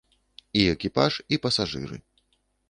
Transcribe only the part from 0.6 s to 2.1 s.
І экіпаж, і пасажыры.